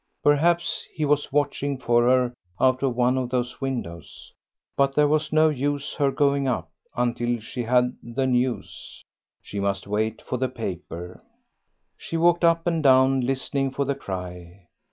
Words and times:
Perhaps 0.23 0.87
he 0.95 1.05
was 1.05 1.31
watching 1.31 1.77
for 1.77 2.05
her 2.09 2.33
out 2.59 2.81
of 2.81 2.95
one 2.95 3.19
of 3.19 3.29
those 3.29 3.61
windows. 3.61 4.33
But 4.75 4.95
there 4.95 5.07
was 5.07 5.31
no 5.31 5.49
use 5.49 5.93
her 5.93 6.09
going 6.09 6.47
up 6.47 6.71
until 6.95 7.39
she 7.39 7.61
had 7.61 7.95
the 8.01 8.25
news; 8.25 9.03
she 9.43 9.59
must 9.59 9.85
wait 9.85 10.19
for 10.23 10.37
the 10.37 10.49
paper. 10.49 11.21
She 11.97 12.17
walked 12.17 12.43
up 12.43 12.65
and 12.65 12.81
down 12.81 13.21
listening 13.21 13.69
for 13.69 13.85
the 13.85 13.93
cry. 13.93 14.65